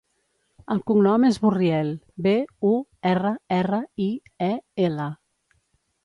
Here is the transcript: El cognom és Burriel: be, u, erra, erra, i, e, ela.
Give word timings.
El 0.75 0.79
cognom 0.91 1.25
és 1.27 1.35
Burriel: 1.41 1.91
be, 2.27 2.33
u, 2.69 2.71
erra, 3.09 3.33
erra, 3.57 3.81
i, 4.07 4.07
e, 4.47 4.51
ela. 4.87 5.07